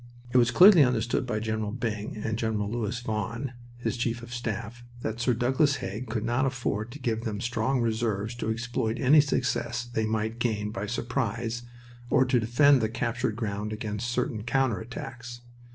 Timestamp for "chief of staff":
3.97-4.83